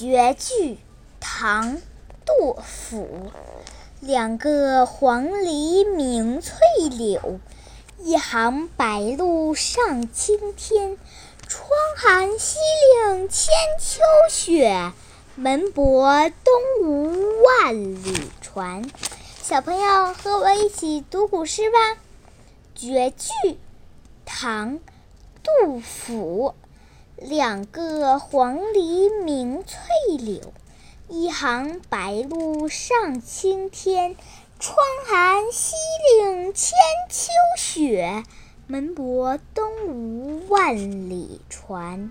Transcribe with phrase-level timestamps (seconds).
[0.00, 0.78] 绝句，
[1.18, 1.76] 唐·
[2.24, 3.32] 杜甫。
[3.98, 6.56] 两个黄鹂鸣翠
[6.88, 7.40] 柳，
[7.98, 10.96] 一行白鹭上青天。
[11.48, 12.60] 窗含西
[13.08, 14.92] 岭千秋雪，
[15.34, 18.88] 门泊东吴万里船。
[19.42, 21.76] 小朋友和我一起读古诗吧。
[22.76, 23.58] 绝句，
[24.24, 24.74] 唐·
[25.42, 26.54] 杜甫。
[27.20, 29.80] 两个黄鹂鸣翠
[30.18, 30.52] 柳，
[31.08, 34.16] 一行白鹭上青天。
[34.60, 35.76] 窗含西
[36.20, 36.76] 岭千
[37.08, 38.24] 秋雪，
[38.66, 42.10] 门泊东吴万里船。